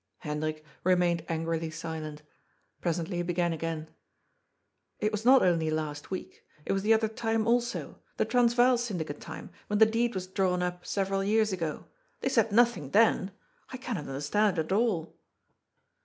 Hendrik 0.21 0.65
remained 0.83 1.23
angrily 1.29 1.69
silent. 1.69 2.23
Presently 2.81 3.17
he 3.17 3.21
began 3.21 3.53
again:" 3.53 3.87
It 4.99 5.11
was 5.11 5.25
not 5.25 5.43
only 5.43 5.69
last 5.69 6.09
week. 6.09 6.43
It 6.65 6.71
was 6.73 6.81
the 6.81 6.91
other 6.91 7.07
time 7.07 7.45
also— 7.45 7.99
the 8.17 8.25
Transvaal 8.25 8.79
Syndicate 8.79 9.21
time, 9.21 9.51
when 9.67 9.77
the 9.77 9.85
deed 9.85 10.15
was 10.15 10.25
drawn 10.25 10.63
up, 10.63 10.87
several 10.87 11.23
years 11.23 11.53
ago. 11.53 11.85
They 12.21 12.29
said 12.29 12.51
nothing 12.51 12.89
then. 12.89 13.29
I 13.69 13.77
cannot 13.77 14.07
understand 14.07 14.57
it 14.57 14.65
at 14.65 14.71
all." 14.71 15.15